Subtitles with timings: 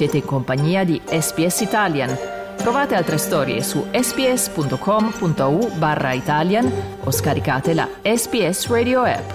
[0.00, 2.16] Siete in compagnia di SPS Italian.
[2.56, 6.72] Trovate altre storie su sps.com.au barra Italian
[7.04, 9.30] o scaricate la SPS Radio app.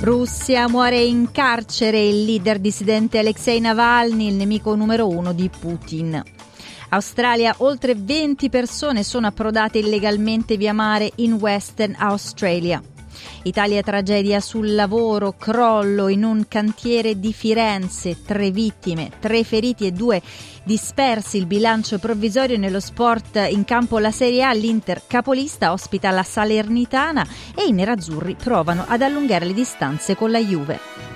[0.00, 6.43] Russia muore in carcere il leader dissidente Alexei Navalny, il nemico numero uno di Putin.
[6.94, 12.80] Australia, oltre 20 persone sono approdate illegalmente via mare in Western Australia.
[13.42, 19.90] Italia tragedia sul lavoro, crollo in un cantiere di Firenze, tre vittime, tre feriti e
[19.90, 20.22] due
[20.62, 21.36] dispersi.
[21.36, 27.26] Il bilancio provvisorio nello sport in campo la Serie A, l'Inter capolista ospita la Salernitana
[27.56, 31.13] e i nerazzurri provano ad allungare le distanze con la Juve.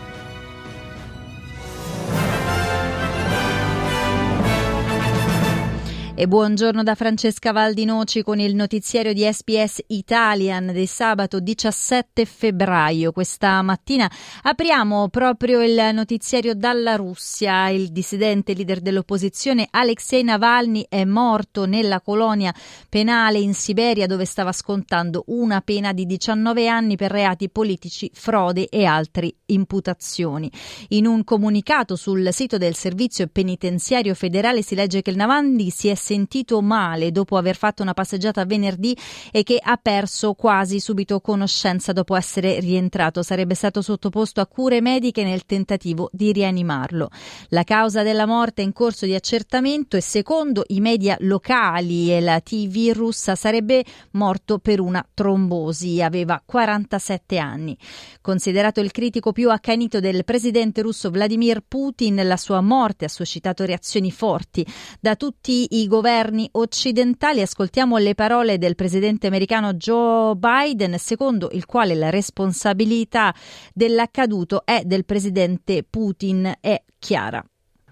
[6.21, 13.13] E buongiorno da Francesca Valdinoci con il notiziario di SPS Italian di sabato 17 febbraio.
[13.13, 14.11] Questa mattina
[14.43, 17.69] apriamo proprio il notiziario dalla Russia.
[17.69, 22.53] Il dissidente leader dell'opposizione Alexei Navalny è morto nella colonia
[22.89, 28.69] penale in Siberia dove stava scontando una pena di 19 anni per reati politici, frode
[28.69, 30.51] e altre imputazioni.
[30.89, 35.87] In un comunicato sul sito del Servizio Penitenziario Federale si legge che il Navalny si
[35.87, 38.97] è sentito male dopo aver fatto una passeggiata venerdì
[39.31, 43.23] e che ha perso quasi subito conoscenza dopo essere rientrato.
[43.23, 47.11] Sarebbe stato sottoposto a cure mediche nel tentativo di rianimarlo.
[47.49, 52.21] La causa della morte è in corso di accertamento e secondo i media locali e
[52.23, 56.01] la TV russa sarebbe morto per una trombosi.
[56.01, 57.77] Aveva 47 anni.
[58.23, 63.67] Considerato il critico più accanito del presidente russo Vladimir Putin, la sua morte ha suscitato
[63.67, 64.67] reazioni forti
[65.01, 67.41] da tutti i governi governi occidentali.
[67.41, 73.35] Ascoltiamo le parole del presidente americano Joe Biden, secondo il quale la responsabilità
[73.75, 77.45] dell'accaduto è del presidente Putin è chiara.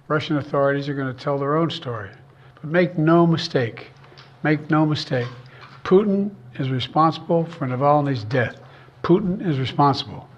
[0.07, 2.11] Russian authorities are going to tell their own story.
[2.61, 3.91] But make no mistake,
[4.43, 5.27] make no mistake.
[5.83, 6.31] Putin
[6.61, 8.55] is responsible for Navalny's death.
[9.03, 10.29] Putin is responsible.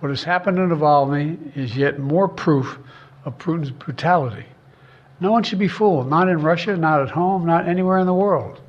[0.00, 2.76] What has happened to Navalny is yet more proof
[3.24, 4.46] of Putin's brutality.
[5.20, 8.12] No one should be fooled, not in Russia, not at home, not anywhere in the
[8.12, 8.60] world.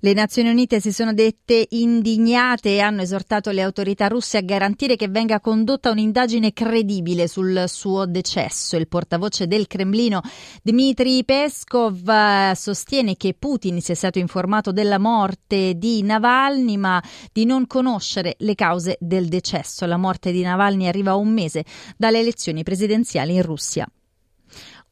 [0.00, 4.94] Le Nazioni Unite si sono dette indignate e hanno esortato le autorità russe a garantire
[4.94, 8.76] che venga condotta un'indagine credibile sul suo decesso.
[8.76, 10.20] Il portavoce del Cremlino
[10.62, 17.66] Dmitry Peskov sostiene che Putin sia stato informato della morte di Navalny ma di non
[17.66, 19.86] conoscere le cause del decesso.
[19.86, 21.64] La morte di Navalny arriva a un mese
[21.96, 23.88] dalle elezioni presidenziali in Russia.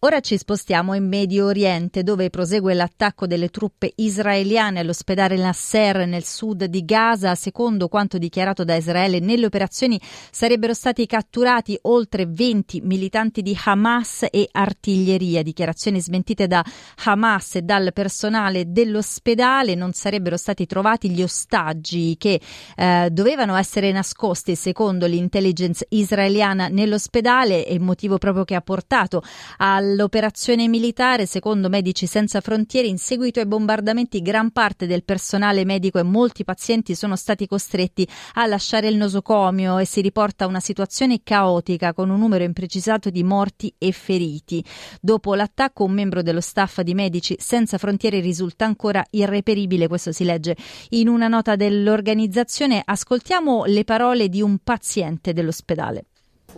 [0.05, 6.25] Ora ci spostiamo in Medio Oriente, dove prosegue l'attacco delle truppe israeliane all'ospedale Nasser nel
[6.25, 7.35] sud di Gaza.
[7.35, 9.99] Secondo quanto dichiarato da Israele, nelle operazioni
[10.31, 15.43] sarebbero stati catturati oltre 20 militanti di Hamas e artiglieria.
[15.43, 16.63] Dichiarazioni smentite da
[17.05, 19.75] Hamas e dal personale dell'ospedale.
[19.75, 22.39] Non sarebbero stati trovati gli ostaggi che
[22.77, 27.59] eh, dovevano essere nascosti, secondo l'intelligence israeliana, nell'ospedale.
[27.61, 29.23] Il motivo proprio che ha portato
[29.57, 35.65] al All'operazione militare, secondo Medici Senza Frontiere, in seguito ai bombardamenti gran parte del personale
[35.65, 40.59] medico e molti pazienti sono stati costretti a lasciare il nosocomio e si riporta una
[40.59, 44.65] situazione caotica con un numero imprecisato di morti e feriti.
[45.01, 50.25] Dopo l'attacco un membro dello staff di Medici Senza Frontiere risulta ancora irreperibile, questo si
[50.25, 50.57] legge
[50.89, 52.83] in una nota dell'organizzazione.
[52.85, 56.07] Ascoltiamo le parole di un paziente dell'ospedale.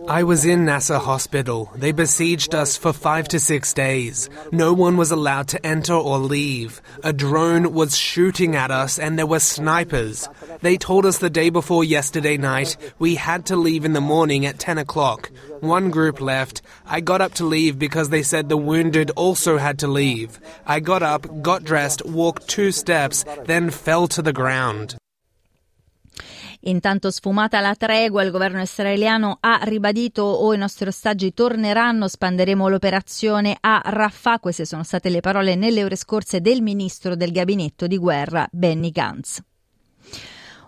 [0.07, 1.71] I was in Nasa Hospital.
[1.75, 4.29] They besieged us for five to six days.
[4.51, 6.81] No one was allowed to enter or leave.
[7.03, 10.29] A drone was shooting at us and there were snipers.
[10.61, 14.45] They told us the day before yesterday night we had to leave in the morning
[14.45, 15.31] at 10 o'clock.
[15.61, 16.61] One group left.
[16.85, 20.39] I got up to leave because they said the wounded also had to leave.
[20.65, 24.96] I got up, got dressed, walked two steps, then fell to the ground.
[26.67, 32.67] Intanto sfumata la tregua, il governo israeliano ha ribadito o i nostri ostaggi torneranno, spanderemo
[32.67, 34.39] l'operazione a Rafah.
[34.39, 38.91] Queste sono state le parole nelle ore scorse del ministro del gabinetto di guerra Benny
[38.91, 39.41] Gantz.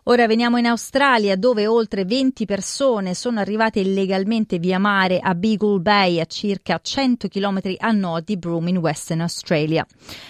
[0.10, 5.82] Ora veniamo in Australia dove oltre 20 persone sono arrivate illegalmente via mare a Beagle
[5.82, 9.86] Bay a circa 100 km a nord di Broome in Western Australia.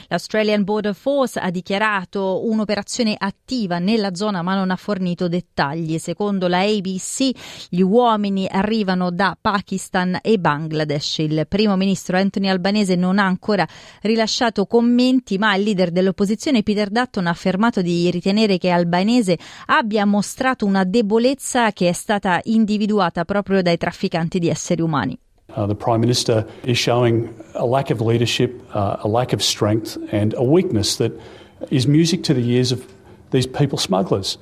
[0.10, 5.98] L'Australian Border Force ha dichiarato un'operazione attiva nella zona ma non ha fornito dettagli.
[5.98, 7.30] Secondo la ABC
[7.70, 11.20] gli uomini arrivano da Pakistan e Bangladesh.
[11.20, 13.66] Il primo ministro Anthony Albanese non ha ancora
[14.02, 19.38] rilasciato commenti ma il leader dell'opposizione Peter Dutton ha affermato di ritenere che Albanese
[19.72, 25.18] abbia mostrato una debolezza che è stata individuata proprio dai trafficanti di esseri umani.
[25.56, 29.98] Uh, the Prime Minister is showing a lack of leadership, uh, a lack of strength,
[30.12, 31.12] and a weakness that
[31.70, 32.86] is music to the ears of
[33.32, 34.38] these people smugglers.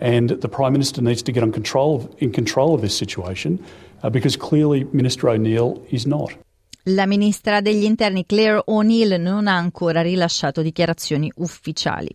[0.00, 3.58] And the Prime Minister needs to get on control, in control of this situation
[4.02, 6.36] uh, because clearly Minister O'Neill is not.
[6.84, 12.08] La ministra degli interni Claire O'Neill non ha ancora rilasciato dichiarazioni ufficiali.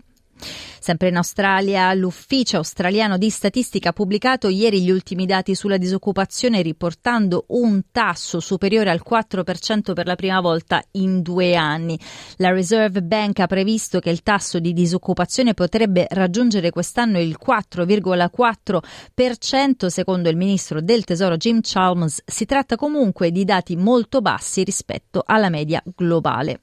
[0.80, 6.62] Sempre in Australia, l'Ufficio australiano di statistica ha pubblicato ieri gli ultimi dati sulla disoccupazione
[6.62, 11.98] riportando un tasso superiore al 4% per la prima volta in due anni.
[12.36, 19.86] La Reserve Bank ha previsto che il tasso di disoccupazione potrebbe raggiungere quest'anno il 4,4%
[19.86, 22.24] secondo il ministro del Tesoro Jim Chalmers.
[22.26, 26.60] Si tratta comunque di dati molto bassi rispetto alla media globale.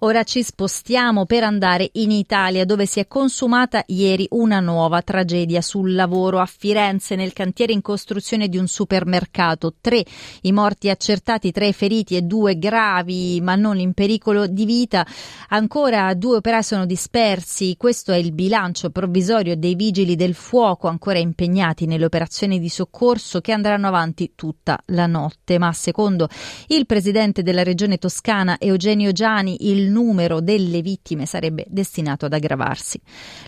[0.00, 5.62] Ora ci spostiamo per andare in Italia dove si è consumata ieri una nuova tragedia
[5.62, 9.74] sul lavoro a Firenze nel cantiere in costruzione di un supermercato.
[9.80, 10.04] Tre
[10.42, 15.06] i morti accertati, tre feriti e due gravi ma non in pericolo di vita.
[15.48, 17.76] Ancora due operai sono dispersi.
[17.78, 23.40] Questo è il bilancio provvisorio dei vigili del fuoco ancora impegnati nelle operazioni di soccorso
[23.40, 25.58] che andranno avanti tutta la notte.
[25.58, 26.28] Ma secondo
[26.66, 33.00] il presidente della regione toscana Eugenio Giani il numero delle vittime sarebbe destinato ad aggravarsi.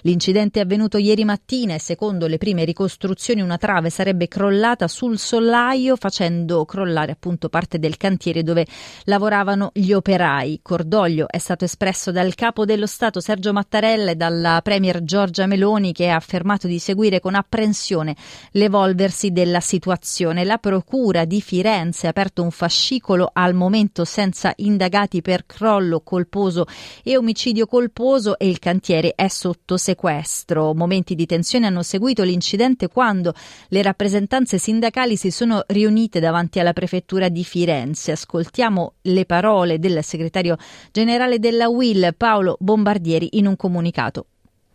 [0.03, 5.19] L'incidente è avvenuto ieri mattina e secondo le prime ricostruzioni una trave sarebbe crollata sul
[5.19, 8.67] sollaio facendo crollare appunto parte del cantiere dove
[9.05, 10.61] lavoravano gli operai.
[10.63, 15.93] Cordoglio è stato espresso dal capo dello Stato Sergio Mattarella e dalla premier Giorgia Meloni
[15.93, 18.17] che ha affermato di seguire con apprensione
[18.53, 20.45] l'evolversi della situazione.
[20.45, 26.28] La procura di Firenze ha aperto un fascicolo al momento senza indagati per crollo colposo
[26.29, 26.67] colposo
[27.03, 30.75] e omicidio colposo e il cantiere è sotto sequestro.
[30.75, 33.33] Momenti di tensione hanno seguito l'incidente quando
[33.69, 38.13] le rappresentanze sindacali si sono riunite davanti alla prefettura di Firenze.
[38.13, 40.57] Ascoltiamo le parole del segretario
[40.93, 44.27] generale della UIL Paolo Bombardieri in un comunicato.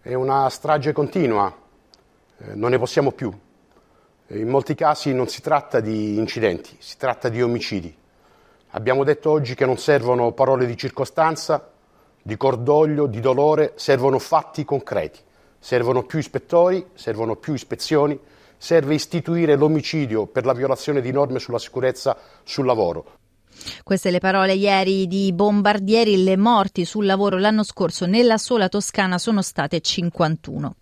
[0.01, 1.55] È una strage continua,
[2.39, 3.31] eh, non ne possiamo più.
[4.27, 7.95] In molti casi non si tratta di incidenti, si tratta di omicidi.
[8.75, 11.69] Abbiamo detto oggi che non servono parole di circostanza,
[12.19, 15.19] di cordoglio, di dolore, servono fatti concreti.
[15.59, 18.19] Servono più ispettori, servono più ispezioni,
[18.57, 23.19] serve istituire l'omicidio per la violazione di norme sulla sicurezza sul lavoro.
[23.83, 26.23] Queste le parole ieri di Bombardieri.
[26.23, 30.75] Le morti sul lavoro l'anno scorso nella sola Toscana sono state 51.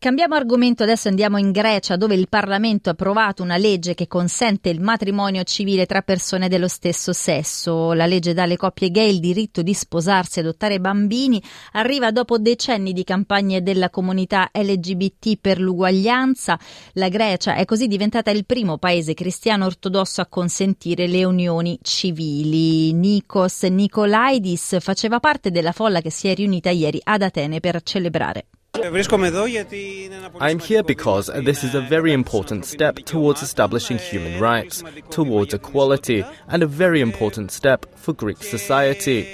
[0.00, 4.68] Cambiamo argomento, adesso andiamo in Grecia dove il Parlamento ha approvato una legge che consente
[4.68, 7.92] il matrimonio civile tra persone dello stesso sesso.
[7.94, 11.42] La legge dà alle coppie gay il diritto di sposarsi e adottare bambini,
[11.72, 16.56] arriva dopo decenni di campagne della comunità LGBT per l'uguaglianza.
[16.92, 22.92] La Grecia è così diventata il primo paese cristiano ortodosso a consentire le unioni civili.
[22.92, 28.46] Nikos Nikolaidis faceva parte della folla che si è riunita ieri ad Atene per celebrare.
[30.40, 36.24] I'm here because this is a very important step towards establishing human rights, towards equality,
[36.48, 39.26] and a very important step for Greek society.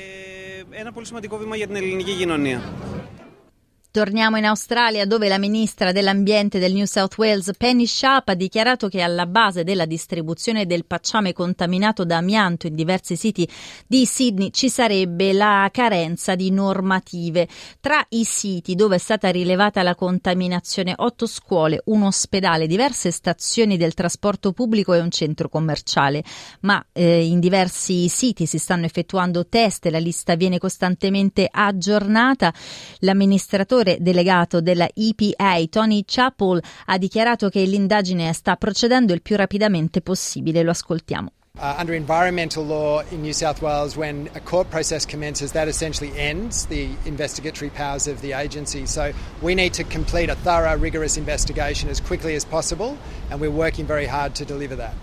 [3.95, 8.89] Torniamo in Australia dove la ministra dell'ambiente del New South Wales Penny Sharp ha dichiarato
[8.89, 13.49] che alla base della distribuzione del pacciame contaminato da amianto in diversi siti
[13.87, 17.47] di Sydney ci sarebbe la carenza di normative.
[17.79, 23.77] Tra i siti dove è stata rilevata la contaminazione otto scuole, un ospedale, diverse stazioni
[23.77, 26.25] del trasporto pubblico e un centro commerciale.
[26.63, 32.53] Ma eh, in diversi siti si stanno effettuando test e la lista viene costantemente aggiornata.
[32.99, 39.37] L'amministratore direttore delegato della EPA, Tony Chappell, ha dichiarato che l'indagine sta procedendo il più
[39.37, 40.63] rapidamente possibile.
[40.63, 41.31] Lo ascoltiamo.
[41.57, 46.11] Uh, under environmental law in New South Wales, when a court process commences, that essentially
[46.19, 48.87] ends the investigatory powers of the agency.
[48.87, 52.99] So we need to complete a thorough, rigorous investigation as quickly as possible,
[53.31, 54.95] and we're working very hard to deliver that.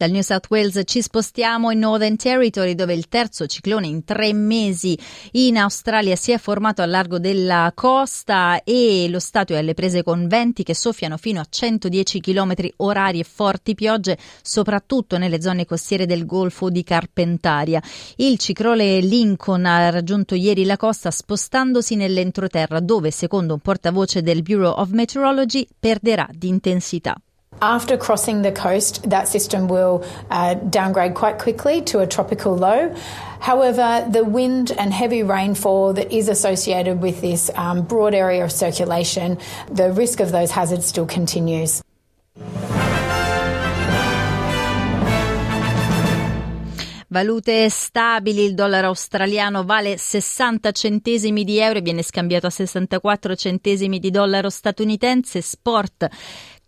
[0.00, 4.32] Dal New South Wales ci spostiamo in Northern Territory dove il terzo ciclone in tre
[4.32, 4.98] mesi
[5.32, 10.02] in Australia si è formato al largo della costa e lo Stato è alle prese
[10.02, 15.66] con venti che soffiano fino a 110 km orari e forti piogge soprattutto nelle zone
[15.66, 17.82] costiere del Golfo di Carpentaria.
[18.16, 24.40] Il ciclone Lincoln ha raggiunto ieri la costa spostandosi nell'entroterra dove secondo un portavoce del
[24.40, 27.20] Bureau of Meteorology perderà di intensità.
[27.62, 32.94] After crossing the coast, that system will uh, downgrade quite quickly to a tropical low.
[33.40, 38.50] However, the wind and heavy rainfall that is associated with this um, broad area of
[38.50, 39.38] circulation,
[39.70, 41.82] the risk of those hazards still continues.
[47.12, 53.34] Valute stabili, il dollaro australiano vale 60 centesimi di euro e viene scambiato a 64
[53.34, 55.42] centesimi di dollaro statunitense.
[55.42, 56.08] Sport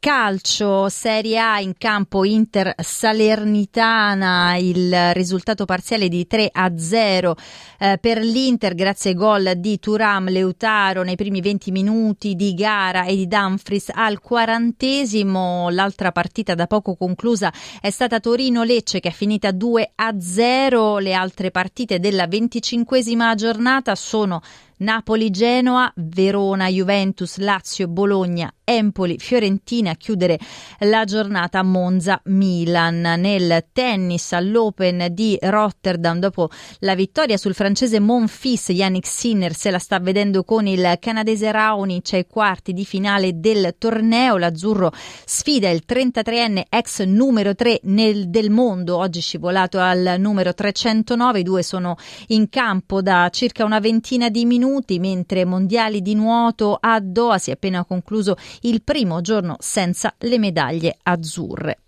[0.03, 7.37] Calcio, Serie A in campo Inter Salernitana, il risultato parziale di 3 a 0
[7.79, 13.05] eh, per l'Inter grazie ai gol di Turam Leutaro nei primi 20 minuti di gara
[13.05, 15.71] e di Dumfries al quarantesimo.
[15.71, 20.99] L'altra partita da poco conclusa è stata Torino-Lecce che è finita 2 a 0.
[20.99, 24.43] Le altre partite della venticinquesima giornata sono
[24.79, 30.39] Napoli-Genoa, Verona-Juventus, Lazio-Bologna, Empoli, Fiorentina a chiudere
[30.81, 33.01] la giornata Monza-Milan.
[33.19, 36.49] Nel tennis all'Open di Rotterdam dopo
[36.81, 42.13] la vittoria sul francese Monfils, Yannick Sinner se la sta vedendo con il canadese Raonic
[42.15, 44.37] ai quarti di finale del torneo.
[44.37, 44.93] L'azzurro
[45.25, 51.41] sfida il 33enne ex numero 3 nel, del mondo, oggi scivolato al numero 309.
[51.41, 51.97] I due sono
[52.29, 57.51] in campo da circa una ventina di minuti, mentre mondiali di nuoto a Doha si
[57.51, 61.79] è appena concluso il primo giorno senza le medaglie azzurre.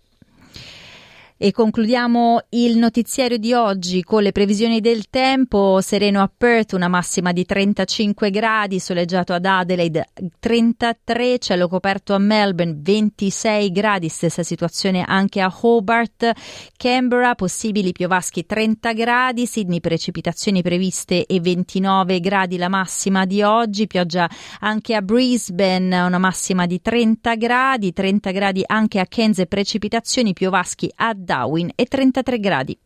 [1.37, 5.81] E concludiamo il notiziario di oggi con le previsioni del tempo.
[5.81, 10.07] Sereno a Perth, una massima di 35 gradi, soleggiato ad Adelaide
[10.39, 16.31] 33, cielo coperto a Melbourne 26 gradi, stessa situazione anche a Hobart,
[16.77, 23.87] Canberra, possibili piovaschi 30 gradi, Sydney precipitazioni previste e 29 gradi la massima di oggi,
[23.87, 24.29] pioggia
[24.61, 30.89] anche a Brisbane, una massima di 30 gradi, 30 gradi anche a Cairns precipitazioni, piovaschi
[30.95, 32.79] a Darwin e 33 gradi.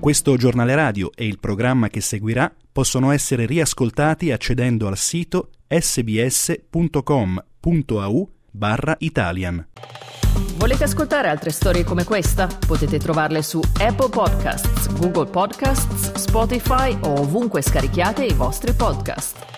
[0.00, 6.58] Questo giornale radio e il programma che seguirà possono essere riascoltati accedendo al sito sbs.com.au
[8.50, 9.66] barra Italian.
[10.56, 12.46] Volete ascoltare altre storie come questa?
[12.46, 19.49] Potete trovarle su Apple Podcasts, Google Podcasts, Spotify o ovunque scarichiate i vostri podcast.